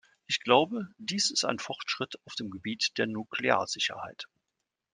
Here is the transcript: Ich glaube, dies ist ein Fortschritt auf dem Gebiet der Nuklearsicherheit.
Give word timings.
Ich 0.25 0.39
glaube, 0.39 0.87
dies 0.97 1.29
ist 1.29 1.45
ein 1.45 1.59
Fortschritt 1.59 2.17
auf 2.25 2.33
dem 2.33 2.49
Gebiet 2.49 2.97
der 2.97 3.05
Nuklearsicherheit. 3.05 4.25